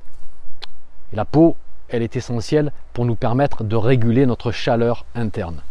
La 1.12 1.24
peau, 1.24 1.56
elle 1.88 2.02
est 2.02 2.16
essentielle 2.16 2.72
pour 2.92 3.04
nous 3.04 3.16
permettre 3.16 3.64
de 3.64 3.76
réguler 3.76 4.26
notre 4.26 4.52
chaleur 4.52 5.04
interne. 5.14 5.62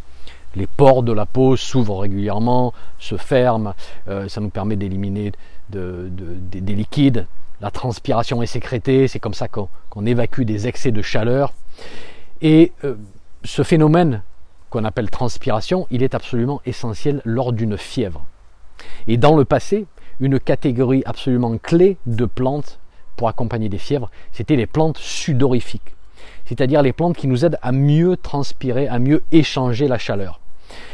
Les 0.56 0.68
pores 0.68 1.04
de 1.04 1.14
la 1.14 1.26
peau 1.26 1.56
s'ouvrent 1.56 2.00
régulièrement, 2.00 2.74
se 2.98 3.18
ferment, 3.18 3.74
euh, 4.08 4.28
ça 4.28 4.42
nous 4.42 4.50
permet 4.50 4.76
d'éliminer 4.76 5.32
des 5.70 6.76
liquides, 6.76 7.28
la 7.62 7.72
transpiration 7.72 8.42
est 8.42 8.48
sécrétée, 8.48 9.08
c'est 9.08 9.20
comme 9.20 9.34
ça 9.34 9.48
qu'on 9.48 10.06
évacue 10.06 10.44
des 10.44 10.68
excès 10.68 10.92
de 10.92 11.02
chaleur. 11.02 11.54
Et 12.42 12.72
euh, 12.84 12.96
ce 13.44 13.64
phénomène 13.64 14.24
qu'on 14.70 14.86
appelle 14.86 15.10
transpiration, 15.10 15.88
il 15.92 16.02
est 16.04 16.16
absolument 16.16 16.62
essentiel 16.66 17.22
lors 17.26 17.52
d'une 17.52 17.78
fièvre. 17.78 18.26
Et 19.08 19.18
dans 19.18 19.36
le 19.36 19.46
passé, 19.46 19.86
une 20.20 20.40
catégorie 20.40 21.04
absolument 21.06 21.58
clé 21.58 21.98
de 22.06 22.26
plantes 22.26 22.80
pour 23.20 23.28
accompagner 23.28 23.68
des 23.68 23.80
fièvres, 23.80 24.10
c'était 24.32 24.56
les 24.56 24.66
plantes 24.66 24.98
sudorifiques, 24.98 25.94
c'est-à-dire 26.46 26.82
les 26.82 26.94
plantes 26.94 27.18
qui 27.18 27.28
nous 27.28 27.44
aident 27.44 27.60
à 27.62 27.74
mieux 27.74 28.16
transpirer, 28.16 28.88
à 28.88 28.98
mieux 28.98 29.24
échanger 29.34 29.90
la 29.90 29.98
chaleur. 29.98 30.40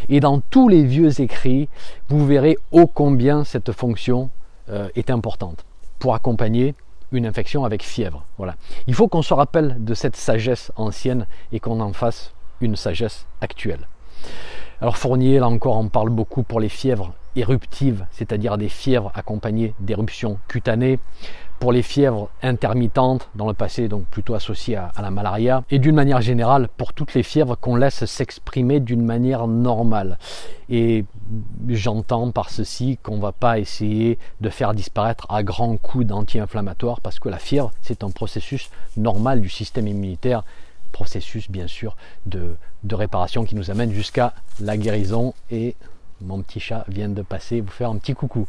Et 0.09 0.19
dans 0.21 0.39
tous 0.39 0.67
les 0.67 0.83
vieux 0.83 1.21
écrits, 1.21 1.69
vous 2.09 2.25
verrez 2.25 2.57
ô 2.71 2.87
combien 2.87 3.43
cette 3.43 3.71
fonction 3.73 4.31
euh, 4.71 4.89
est 4.95 5.11
importante 5.11 5.65
pour 5.99 6.15
accompagner 6.15 6.73
une 7.11 7.27
infection 7.27 7.63
avec 7.63 7.83
fièvre. 7.83 8.25
Voilà. 8.39 8.55
Il 8.87 8.95
faut 8.95 9.07
qu'on 9.07 9.21
se 9.21 9.35
rappelle 9.35 9.75
de 9.77 9.93
cette 9.93 10.15
sagesse 10.15 10.71
ancienne 10.77 11.27
et 11.51 11.59
qu'on 11.59 11.79
en 11.79 11.93
fasse 11.93 12.33
une 12.59 12.75
sagesse 12.75 13.27
actuelle. 13.39 13.87
Alors 14.81 14.97
Fournier, 14.97 15.37
là 15.37 15.47
encore, 15.47 15.77
on 15.77 15.89
parle 15.89 16.09
beaucoup 16.09 16.41
pour 16.41 16.59
les 16.59 16.69
fièvres 16.69 17.13
éruptives, 17.35 18.05
c'est-à-dire 18.11 18.57
des 18.57 18.69
fièvres 18.69 19.11
accompagnées 19.13 19.73
d'éruptions 19.79 20.39
cutanées, 20.47 20.99
pour 21.59 21.71
les 21.71 21.81
fièvres 21.81 22.29
intermittentes 22.41 23.29
dans 23.35 23.47
le 23.47 23.53
passé, 23.53 23.87
donc 23.87 24.05
plutôt 24.05 24.35
associées 24.35 24.75
à, 24.75 24.91
la 25.01 25.11
malaria, 25.11 25.63
et 25.69 25.79
d'une 25.79 25.95
manière 25.95 26.21
générale 26.21 26.67
pour 26.77 26.93
toutes 26.93 27.13
les 27.13 27.23
fièvres 27.23 27.55
qu'on 27.55 27.75
laisse 27.75 28.05
s'exprimer 28.05 28.79
d'une 28.79 29.03
manière 29.03 29.47
normale. 29.47 30.17
Et 30.69 31.05
j'entends 31.67 32.31
par 32.31 32.49
ceci 32.49 32.97
qu'on 33.01 33.17
ne 33.17 33.21
va 33.21 33.31
pas 33.31 33.59
essayer 33.59 34.17
de 34.41 34.49
faire 34.49 34.73
disparaître 34.73 35.25
à 35.29 35.43
grands 35.43 35.77
coups 35.77 36.05
d'anti-inflammatoires, 36.05 37.01
parce 37.01 37.19
que 37.19 37.29
la 37.29 37.39
fièvre, 37.39 37.71
c'est 37.81 38.03
un 38.03 38.11
processus 38.11 38.69
normal 38.97 39.41
du 39.41 39.49
système 39.49 39.87
immunitaire, 39.87 40.43
processus 40.91 41.51
bien 41.51 41.67
sûr 41.67 41.97
de, 42.25 42.55
réparation 42.89 43.43
qui 43.43 43.55
nous 43.55 43.69
amène 43.69 43.91
jusqu'à 43.91 44.33
la 44.61 44.77
guérison. 44.77 45.33
Et 45.51 45.75
mon 46.21 46.41
petit 46.41 46.61
chat 46.61 46.85
vient 46.87 47.09
de 47.09 47.21
passer 47.21 47.59
vous 47.59 47.71
faire 47.71 47.89
un 47.89 47.97
petit 47.97 48.13
coucou. 48.13 48.47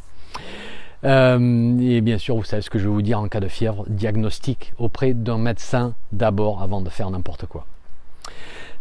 Euh, 1.06 1.78
et 1.80 2.00
bien 2.00 2.18
sûr, 2.18 2.36
vous 2.36 2.44
savez 2.44 2.62
ce 2.62 2.70
que 2.70 2.78
je 2.78 2.84
vais 2.84 2.90
vous 2.90 3.02
dire 3.02 3.20
en 3.20 3.28
cas 3.28 3.38
de 3.38 3.48
fièvre, 3.48 3.84
diagnostic 3.88 4.72
auprès 4.78 5.14
d'un 5.14 5.38
médecin 5.38 5.94
d'abord 6.12 6.62
avant 6.62 6.80
de 6.80 6.90
faire 6.90 7.10
n'importe 7.10 7.46
quoi. 7.46 7.64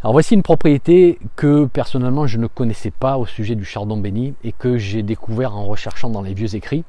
Alors 0.01 0.13
voici 0.13 0.33
une 0.33 0.43
propriété 0.43 1.19
que 1.35 1.65
personnellement 1.65 2.27
je 2.27 2.37
ne 2.37 2.47
connaissais 2.47 2.91
pas 2.91 3.17
au 3.17 3.25
sujet 3.25 3.55
du 3.55 3.65
chardon 3.65 3.97
béni 3.97 4.33
et 4.43 4.51
que 4.51 4.77
j'ai 4.77 5.03
découvert 5.03 5.55
en 5.55 5.65
recherchant 5.65 6.09
dans 6.09 6.21
les 6.21 6.33
vieux 6.33 6.55
écrits. 6.55 6.83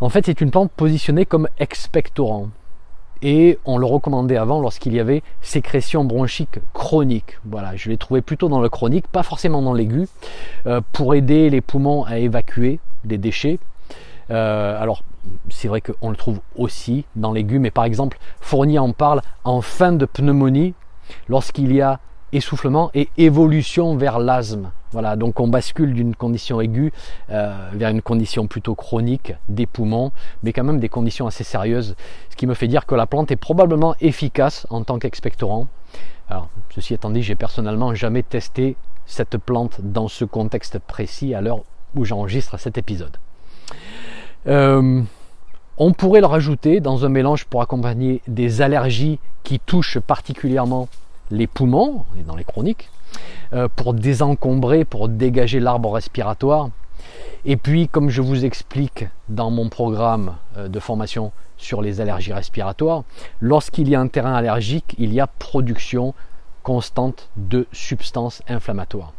En 0.00 0.08
fait, 0.08 0.26
c'est 0.26 0.40
une 0.40 0.50
plante 0.50 0.70
positionnée 0.70 1.26
comme 1.26 1.48
expectorant 1.58 2.48
et 3.20 3.58
on 3.64 3.78
le 3.78 3.86
recommandait 3.86 4.36
avant 4.36 4.60
lorsqu'il 4.60 4.94
y 4.94 5.00
avait 5.00 5.22
sécrétion 5.42 6.04
bronchique 6.04 6.60
chronique. 6.72 7.38
Voilà, 7.44 7.76
je 7.76 7.88
l'ai 7.88 7.96
trouvé 7.96 8.22
plutôt 8.22 8.48
dans 8.48 8.60
le 8.60 8.68
chronique, 8.68 9.08
pas 9.08 9.22
forcément 9.22 9.60
dans 9.60 9.74
l'aigu, 9.74 10.06
euh, 10.66 10.80
pour 10.92 11.14
aider 11.14 11.50
les 11.50 11.60
poumons 11.60 12.04
à 12.04 12.18
évacuer 12.18 12.78
des 13.04 13.18
déchets 13.18 13.58
euh, 14.30 14.80
alors, 14.80 15.02
c'est 15.50 15.68
vrai 15.68 15.80
qu'on 15.80 16.10
le 16.10 16.16
trouve 16.16 16.40
aussi 16.56 17.04
dans 17.16 17.32
légumes, 17.32 17.62
mais 17.62 17.70
par 17.70 17.84
exemple, 17.84 18.18
Fournier 18.40 18.78
en 18.78 18.92
parle 18.92 19.22
en 19.44 19.60
fin 19.60 19.92
de 19.92 20.04
pneumonie, 20.04 20.74
lorsqu'il 21.28 21.72
y 21.72 21.80
a 21.80 22.00
essoufflement 22.32 22.90
et 22.94 23.08
évolution 23.16 23.96
vers 23.96 24.18
l'asthme. 24.18 24.70
Voilà, 24.92 25.16
donc 25.16 25.40
on 25.40 25.48
bascule 25.48 25.92
d'une 25.92 26.14
condition 26.14 26.60
aiguë 26.60 26.92
euh, 27.30 27.70
vers 27.72 27.90
une 27.90 28.02
condition 28.02 28.46
plutôt 28.46 28.74
chronique 28.74 29.34
des 29.48 29.66
poumons, 29.66 30.12
mais 30.42 30.52
quand 30.52 30.64
même 30.64 30.80
des 30.80 30.88
conditions 30.88 31.26
assez 31.26 31.44
sérieuses, 31.44 31.94
ce 32.30 32.36
qui 32.36 32.46
me 32.46 32.54
fait 32.54 32.68
dire 32.68 32.86
que 32.86 32.94
la 32.94 33.06
plante 33.06 33.30
est 33.30 33.36
probablement 33.36 33.94
efficace 34.00 34.66
en 34.70 34.82
tant 34.84 34.98
qu'expectorant. 34.98 35.68
Alors, 36.28 36.48
ceci 36.74 36.94
étant 36.94 37.10
dit, 37.10 37.22
j'ai 37.22 37.34
personnellement 37.34 37.94
jamais 37.94 38.22
testé 38.22 38.76
cette 39.06 39.38
plante 39.38 39.80
dans 39.82 40.08
ce 40.08 40.24
contexte 40.24 40.78
précis 40.78 41.34
à 41.34 41.40
l'heure 41.40 41.60
où 41.94 42.04
j'enregistre 42.04 42.58
cet 42.58 42.76
épisode. 42.76 43.16
Euh, 44.48 45.02
on 45.76 45.92
pourrait 45.92 46.20
le 46.20 46.26
rajouter 46.26 46.80
dans 46.80 47.04
un 47.04 47.08
mélange 47.08 47.44
pour 47.44 47.60
accompagner 47.60 48.22
des 48.26 48.62
allergies 48.62 49.18
qui 49.42 49.60
touchent 49.60 50.00
particulièrement 50.00 50.88
les 51.30 51.46
poumons, 51.46 52.04
et 52.18 52.22
dans 52.22 52.34
les 52.34 52.44
chroniques, 52.44 52.88
euh, 53.52 53.68
pour 53.76 53.92
désencombrer, 53.92 54.84
pour 54.84 55.08
dégager 55.08 55.60
l'arbre 55.60 55.92
respiratoire. 55.92 56.70
Et 57.44 57.56
puis, 57.56 57.88
comme 57.88 58.08
je 58.08 58.22
vous 58.22 58.44
explique 58.44 59.06
dans 59.28 59.50
mon 59.50 59.68
programme 59.68 60.36
euh, 60.56 60.68
de 60.68 60.80
formation 60.80 61.32
sur 61.58 61.82
les 61.82 62.00
allergies 62.00 62.32
respiratoires, 62.32 63.04
lorsqu'il 63.40 63.88
y 63.88 63.94
a 63.94 64.00
un 64.00 64.08
terrain 64.08 64.34
allergique, 64.34 64.94
il 64.98 65.12
y 65.12 65.20
a 65.20 65.26
production 65.26 66.14
constante 66.62 67.28
de 67.36 67.66
substances 67.72 68.42
inflammatoires. 68.48 69.12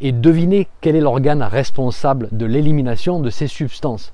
Et 0.00 0.12
devinez 0.12 0.68
quel 0.80 0.96
est 0.96 1.00
l'organe 1.00 1.42
responsable 1.42 2.28
de 2.32 2.46
l'élimination 2.46 3.20
de 3.20 3.30
ces 3.30 3.46
substances 3.46 4.12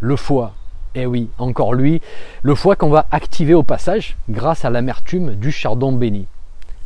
le 0.00 0.16
foie. 0.16 0.52
Eh 0.94 1.06
oui, 1.06 1.28
encore 1.38 1.74
lui, 1.74 2.00
le 2.42 2.54
foie 2.54 2.76
qu'on 2.76 2.88
va 2.88 3.06
activer 3.10 3.54
au 3.54 3.62
passage 3.62 4.16
grâce 4.28 4.64
à 4.64 4.70
l'amertume 4.70 5.34
du 5.34 5.52
chardon 5.52 5.92
béni. 5.92 6.26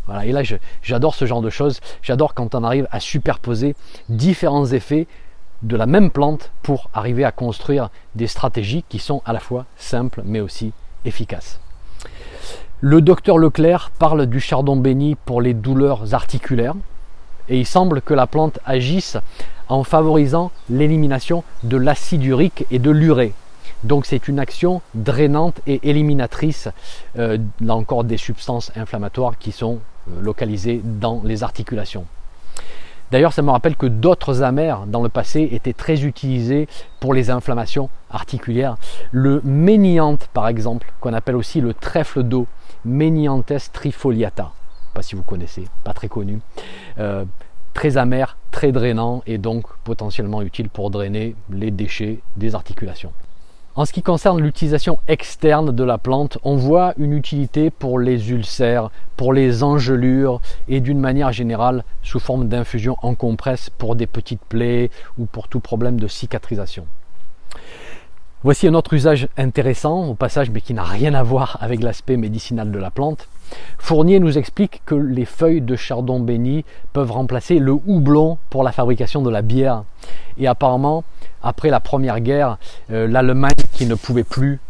Voilà, 0.06 0.26
et 0.26 0.32
là 0.32 0.42
j'adore 0.82 1.14
ce 1.14 1.26
genre 1.26 1.42
de 1.42 1.50
choses, 1.50 1.80
j'adore 2.02 2.34
quand 2.34 2.54
on 2.54 2.64
arrive 2.64 2.88
à 2.90 2.98
superposer 2.98 3.76
différents 4.08 4.66
effets 4.66 5.06
de 5.62 5.76
la 5.76 5.86
même 5.86 6.10
plante 6.10 6.50
pour 6.62 6.90
arriver 6.92 7.24
à 7.24 7.30
construire 7.30 7.90
des 8.16 8.26
stratégies 8.26 8.84
qui 8.88 8.98
sont 8.98 9.22
à 9.24 9.32
la 9.32 9.38
fois 9.38 9.64
simples 9.76 10.22
mais 10.24 10.40
aussi 10.40 10.72
efficaces. 11.04 11.60
Le 12.80 13.00
docteur 13.00 13.38
Leclerc 13.38 13.92
parle 13.96 14.26
du 14.26 14.40
chardon 14.40 14.74
béni 14.74 15.14
pour 15.14 15.40
les 15.40 15.54
douleurs 15.54 16.14
articulaires 16.14 16.74
et 17.48 17.60
il 17.60 17.66
semble 17.66 18.02
que 18.02 18.14
la 18.14 18.26
plante 18.26 18.58
agisse 18.64 19.16
en 19.68 19.84
favorisant 19.84 20.50
l'élimination 20.70 21.44
de 21.62 21.76
l'acide 21.76 22.24
urique 22.24 22.66
et 22.70 22.78
de 22.78 22.90
l'urée. 22.90 23.32
Donc 23.84 24.06
c'est 24.06 24.28
une 24.28 24.38
action 24.38 24.80
drainante 24.94 25.60
et 25.66 25.80
éliminatrice, 25.88 26.68
euh, 27.18 27.38
là 27.60 27.74
encore 27.74 28.04
des 28.04 28.16
substances 28.16 28.70
inflammatoires 28.76 29.38
qui 29.38 29.50
sont 29.50 29.80
euh, 30.08 30.20
localisées 30.20 30.80
dans 30.84 31.20
les 31.24 31.42
articulations. 31.42 32.04
D'ailleurs, 33.10 33.34
ça 33.34 33.42
me 33.42 33.50
rappelle 33.50 33.76
que 33.76 33.86
d'autres 33.86 34.42
amers 34.42 34.86
dans 34.86 35.02
le 35.02 35.10
passé 35.10 35.46
étaient 35.52 35.74
très 35.74 36.04
utilisés 36.04 36.66
pour 36.98 37.12
les 37.12 37.28
inflammations 37.28 37.90
articulaires. 38.10 38.76
Le 39.10 39.42
méniante, 39.44 40.28
par 40.32 40.48
exemple, 40.48 40.90
qu'on 41.00 41.12
appelle 41.12 41.36
aussi 41.36 41.60
le 41.60 41.74
trèfle 41.74 42.22
d'eau, 42.22 42.46
Ménianthes 42.86 43.70
trifoliata. 43.72 44.50
Pas 44.94 45.02
si 45.02 45.14
vous 45.14 45.22
connaissez, 45.22 45.64
pas 45.84 45.92
très 45.92 46.08
connu. 46.08 46.40
Euh, 46.98 47.24
très 47.74 47.96
amer, 47.96 48.36
très 48.50 48.72
drainant 48.72 49.22
et 49.26 49.38
donc 49.38 49.66
potentiellement 49.84 50.42
utile 50.42 50.68
pour 50.68 50.90
drainer 50.90 51.34
les 51.50 51.70
déchets 51.70 52.20
des 52.36 52.54
articulations. 52.54 53.12
En 53.74 53.86
ce 53.86 53.94
qui 53.94 54.02
concerne 54.02 54.38
l'utilisation 54.38 54.98
externe 55.08 55.72
de 55.74 55.82
la 55.82 55.96
plante, 55.96 56.36
on 56.44 56.56
voit 56.56 56.92
une 56.98 57.14
utilité 57.14 57.70
pour 57.70 57.98
les 57.98 58.30
ulcères, 58.30 58.90
pour 59.16 59.32
les 59.32 59.62
engelures 59.62 60.42
et 60.68 60.80
d'une 60.80 61.00
manière 61.00 61.32
générale 61.32 61.82
sous 62.02 62.20
forme 62.20 62.48
d'infusion 62.48 62.96
en 63.00 63.14
compresse 63.14 63.70
pour 63.70 63.96
des 63.96 64.06
petites 64.06 64.44
plaies 64.44 64.90
ou 65.18 65.24
pour 65.24 65.48
tout 65.48 65.60
problème 65.60 65.98
de 65.98 66.06
cicatrisation. 66.06 66.86
Voici 68.42 68.68
un 68.68 68.74
autre 68.74 68.92
usage 68.92 69.28
intéressant 69.38 70.06
au 70.06 70.14
passage 70.14 70.50
mais 70.50 70.60
qui 70.60 70.74
n'a 70.74 70.84
rien 70.84 71.14
à 71.14 71.22
voir 71.22 71.56
avec 71.62 71.82
l'aspect 71.82 72.18
médicinal 72.18 72.72
de 72.72 72.78
la 72.78 72.90
plante. 72.90 73.26
Fournier 73.78 74.20
nous 74.20 74.38
explique 74.38 74.82
que 74.86 74.94
les 74.94 75.24
feuilles 75.24 75.60
de 75.60 75.76
chardon 75.76 76.20
béni 76.20 76.64
peuvent 76.92 77.10
remplacer 77.10 77.58
le 77.58 77.72
houblon 77.72 78.38
pour 78.50 78.62
la 78.62 78.72
fabrication 78.72 79.22
de 79.22 79.30
la 79.30 79.42
bière. 79.42 79.84
Et 80.38 80.46
apparemment, 80.46 81.04
après 81.42 81.70
la 81.70 81.80
Première 81.80 82.20
Guerre, 82.20 82.58
euh, 82.90 83.06
l'Allemagne 83.06 83.52
qui 83.72 83.86
ne 83.86 83.94
pouvait 83.94 84.24
plus 84.24 84.60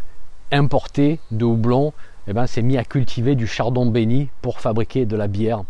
importer 0.50 1.18
de 1.30 1.44
houblon, 1.44 1.92
eh 2.26 2.32
ben, 2.32 2.46
s'est 2.46 2.62
mis 2.62 2.78
à 2.78 2.84
cultiver 2.84 3.34
du 3.34 3.46
chardon 3.46 3.86
béni 3.86 4.28
pour 4.40 4.60
fabriquer 4.60 5.06
de 5.06 5.16
la 5.16 5.28
bière. 5.28 5.62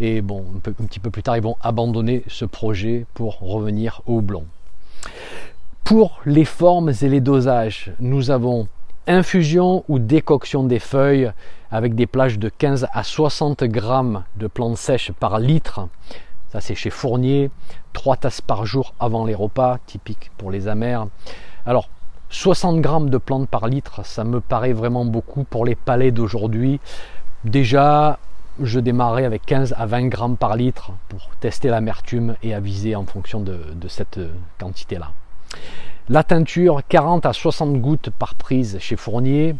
Et 0.00 0.22
bon, 0.22 0.44
un, 0.54 0.70
un 0.70 0.86
petit 0.86 1.00
peu 1.00 1.10
plus 1.10 1.22
tard, 1.22 1.36
ils 1.36 1.42
vont 1.42 1.56
abandonner 1.60 2.24
ce 2.28 2.44
projet 2.44 3.06
pour 3.14 3.38
revenir 3.40 4.02
au 4.06 4.18
houblon. 4.18 4.44
Pour 5.84 6.20
les 6.24 6.44
formes 6.44 6.92
et 7.02 7.08
les 7.08 7.20
dosages, 7.20 7.92
nous 8.00 8.30
avons 8.30 8.68
Infusion 9.08 9.84
ou 9.88 9.98
décoction 9.98 10.62
des 10.62 10.78
feuilles 10.78 11.32
avec 11.72 11.96
des 11.96 12.06
plages 12.06 12.38
de 12.38 12.48
15 12.48 12.86
à 12.92 13.02
60 13.02 13.64
grammes 13.64 14.22
de 14.36 14.46
plantes 14.46 14.76
sèches 14.76 15.10
par 15.10 15.40
litre. 15.40 15.88
Ça 16.50 16.60
c'est 16.60 16.76
chez 16.76 16.90
Fournier. 16.90 17.50
3 17.94 18.16
tasses 18.16 18.40
par 18.40 18.64
jour 18.64 18.94
avant 19.00 19.24
les 19.24 19.34
repas, 19.34 19.78
typique 19.86 20.30
pour 20.38 20.52
les 20.52 20.68
amers. 20.68 21.08
Alors 21.66 21.88
60 22.30 22.80
grammes 22.80 23.10
de 23.10 23.18
plantes 23.18 23.48
par 23.48 23.66
litre, 23.66 24.06
ça 24.06 24.22
me 24.22 24.40
paraît 24.40 24.72
vraiment 24.72 25.04
beaucoup 25.04 25.42
pour 25.44 25.66
les 25.66 25.74
palais 25.74 26.12
d'aujourd'hui. 26.12 26.78
Déjà, 27.44 28.20
je 28.60 28.78
démarrais 28.78 29.24
avec 29.24 29.44
15 29.44 29.74
à 29.76 29.86
20 29.86 30.06
grammes 30.08 30.36
par 30.36 30.56
litre 30.56 30.92
pour 31.08 31.28
tester 31.40 31.68
l'amertume 31.68 32.36
et 32.42 32.54
aviser 32.54 32.94
en 32.94 33.04
fonction 33.04 33.40
de, 33.40 33.58
de 33.74 33.88
cette 33.88 34.20
quantité-là. 34.60 35.10
La 36.08 36.24
teinture, 36.24 36.80
40 36.88 37.26
à 37.26 37.32
60 37.32 37.80
gouttes 37.80 38.10
par 38.10 38.34
prise 38.34 38.76
chez 38.80 38.96
Fournier. 38.96 39.54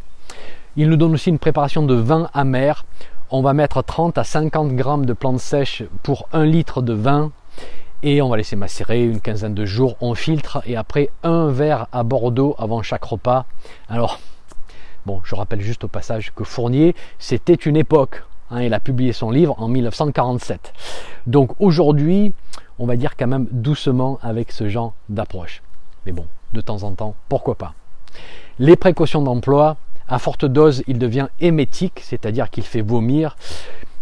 Il 0.75 0.89
nous 0.89 0.97
donne 0.97 1.15
aussi 1.15 1.31
une 1.31 1.39
préparation 1.39 1.85
de 1.85 1.95
vin 1.95 2.29
amer. 2.35 2.85
On 3.31 3.43
va 3.43 3.53
mettre 3.53 3.81
30 3.81 4.19
à 4.19 4.25
50 4.25 4.73
grammes 4.75 5.07
de 5.07 5.13
plantes 5.13 5.39
sèches 5.39 5.85
pour 6.03 6.29
1 6.33 6.45
litre 6.45 6.83
de 6.83 6.95
vin 6.95 7.31
et 8.03 8.21
on 8.23 8.29
va 8.29 8.37
laisser 8.37 8.57
macérer 8.57 9.05
une 9.05 9.21
quinzaine 9.21 9.55
de 9.55 9.65
jours. 9.65 9.97
On 10.01 10.17
filtre 10.17 10.61
et 10.67 10.75
après 10.75 11.11
un 11.23 11.47
verre 11.47 11.87
à 11.93 12.03
Bordeaux 12.03 12.57
avant 12.59 12.83
chaque 12.83 13.05
repas. 13.05 13.47
Alors, 13.89 14.19
bon, 15.07 15.21
je 15.23 15.37
rappelle 15.37 15.61
juste 15.61 15.85
au 15.85 15.89
passage 15.89 16.33
que 16.35 16.43
Fournier, 16.43 16.97
c'était 17.21 17.55
une 17.55 17.77
époque. 17.77 18.25
Hein, 18.51 18.63
il 18.63 18.75
a 18.75 18.81
publié 18.81 19.13
son 19.13 19.31
livre 19.31 19.55
en 19.59 19.69
1947. 19.69 20.73
Donc 21.29 21.53
aujourd'hui, 21.61 22.33
on 22.81 22.87
va 22.87 22.97
dire 22.97 23.17
quand 23.17 23.29
même 23.29 23.47
doucement 23.53 24.19
avec 24.23 24.51
ce 24.51 24.69
genre 24.69 24.93
d'approche. 25.09 25.63
Mais 26.07 26.13
bon, 26.13 26.27
de 26.53 26.61
temps 26.61 26.83
en 26.83 26.93
temps, 26.93 27.15
pourquoi 27.29 27.55
pas. 27.55 27.75
Les 28.59 28.77
précautions 28.77 29.23
d'emploi, 29.23 29.77
à 30.09 30.19
forte 30.19 30.45
dose, 30.45 30.83
il 30.87 30.99
devient 30.99 31.29
émétique, 31.41 32.01
c'est-à-dire 32.03 32.51
qu'il 32.51 32.65
fait 32.65 32.83
vomir. 32.83 33.37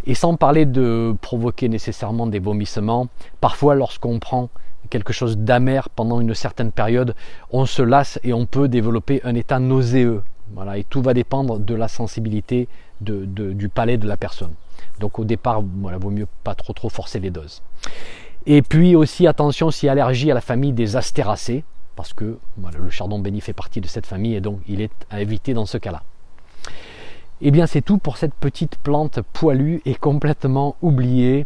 Et 0.06 0.14
sans 0.14 0.34
parler 0.34 0.64
de 0.64 1.14
provoquer 1.20 1.68
nécessairement 1.68 2.26
des 2.26 2.38
vomissements, 2.38 3.08
parfois 3.40 3.74
lorsqu'on 3.74 4.18
prend 4.18 4.48
quelque 4.88 5.12
chose 5.12 5.36
d'amer 5.36 5.88
pendant 5.90 6.20
une 6.20 6.34
certaine 6.34 6.72
période, 6.72 7.14
on 7.50 7.66
se 7.66 7.82
lasse 7.82 8.18
et 8.24 8.32
on 8.32 8.46
peut 8.46 8.66
développer 8.66 9.20
un 9.24 9.34
état 9.34 9.58
nauséeux. 9.58 10.22
Voilà, 10.54 10.78
et 10.78 10.84
tout 10.84 11.02
va 11.02 11.14
dépendre 11.14 11.60
de 11.60 11.74
la 11.74 11.86
sensibilité 11.86 12.66
du 13.00 13.68
palais 13.68 13.98
de 13.98 14.08
la 14.08 14.16
personne. 14.16 14.52
Donc 14.98 15.18
au 15.18 15.24
départ, 15.24 15.62
voilà, 15.80 15.98
vaut 15.98 16.10
mieux 16.10 16.26
pas 16.42 16.54
trop 16.54 16.72
trop 16.72 16.88
forcer 16.88 17.20
les 17.20 17.30
doses. 17.30 17.62
Et 18.46 18.62
puis 18.62 18.96
aussi 18.96 19.26
attention 19.26 19.70
si 19.70 19.88
allergie 19.88 20.30
à 20.30 20.34
la 20.34 20.40
famille 20.40 20.72
des 20.72 20.96
astéracées, 20.96 21.62
parce 22.00 22.14
que 22.14 22.38
le 22.56 22.88
chardon 22.88 23.18
béni 23.18 23.42
fait 23.42 23.52
partie 23.52 23.82
de 23.82 23.86
cette 23.86 24.06
famille 24.06 24.34
et 24.34 24.40
donc 24.40 24.60
il 24.66 24.80
est 24.80 24.90
à 25.10 25.20
éviter 25.20 25.52
dans 25.52 25.66
ce 25.66 25.76
cas-là. 25.76 26.02
Et 27.42 27.48
eh 27.48 27.50
bien 27.50 27.66
c'est 27.66 27.82
tout 27.82 27.98
pour 27.98 28.16
cette 28.16 28.32
petite 28.32 28.76
plante 28.76 29.20
poilue 29.34 29.82
et 29.84 29.94
complètement 29.94 30.76
oubliée. 30.80 31.44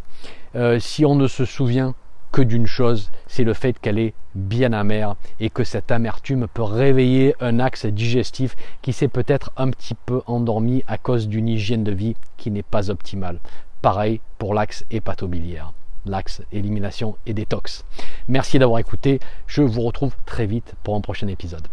Euh, 0.55 0.79
si 0.79 1.05
on 1.05 1.17
ne 1.17 1.27
se 1.27 1.45
souvient 1.45 1.97
que 2.31 2.41
d'une 2.41 2.69
chose, 2.69 3.11
c'est 3.27 3.43
le 3.43 3.53
fait 3.53 3.77
qu'elle 3.81 3.99
est 3.99 4.15
bien 4.37 4.73
amère 4.73 5.17
et 5.41 5.51
que 5.51 5.65
cette 5.65 5.91
amertume 5.91 6.47
peut 6.47 6.63
réveiller 6.63 7.35
un 7.41 7.59
axe 7.59 7.87
digestif 7.87 8.55
qui 8.81 8.93
s'est 8.93 9.09
peut-être 9.09 9.51
un 9.57 9.71
petit 9.71 9.97
peu 10.07 10.23
endormi 10.27 10.85
à 10.87 10.99
cause 10.99 11.27
d'une 11.27 11.49
hygiène 11.49 11.83
de 11.83 11.91
vie 11.91 12.15
qui 12.37 12.53
n'est 12.53 12.63
pas 12.63 12.91
optimale. 12.93 13.41
Pareil 13.83 14.21
pour 14.39 14.55
l'axe 14.55 14.85
hépatobiliaire 14.93 15.73
l'axe 16.07 16.43
élimination 16.53 17.17
et 17.27 17.35
détox. 17.35 17.85
Merci 18.29 18.59
d'avoir 18.59 18.79
écouté. 18.79 19.21
Je 19.47 19.63
vous 19.63 19.83
retrouve 19.83 20.15
très 20.27 20.47
vite 20.47 20.75
pour 20.83 20.97
un 20.97 21.01
prochain 21.01 21.29
épisode. 21.29 21.67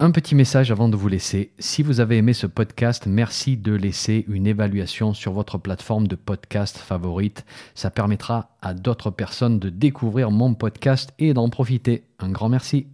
Un 0.00 0.12
petit 0.12 0.36
message 0.36 0.70
avant 0.70 0.88
de 0.88 0.96
vous 0.96 1.08
laisser. 1.08 1.50
Si 1.58 1.82
vous 1.82 1.98
avez 1.98 2.18
aimé 2.18 2.32
ce 2.32 2.46
podcast, 2.46 3.08
merci 3.08 3.56
de 3.56 3.72
laisser 3.72 4.24
une 4.28 4.46
évaluation 4.46 5.12
sur 5.12 5.32
votre 5.32 5.58
plateforme 5.58 6.06
de 6.06 6.14
podcast 6.14 6.78
favorite. 6.78 7.44
Ça 7.74 7.90
permettra 7.90 8.56
à 8.62 8.74
d'autres 8.74 9.10
personnes 9.10 9.58
de 9.58 9.70
découvrir 9.70 10.30
mon 10.30 10.54
podcast 10.54 11.12
et 11.18 11.34
d'en 11.34 11.48
profiter. 11.48 12.04
Un 12.20 12.30
grand 12.30 12.48
merci. 12.48 12.86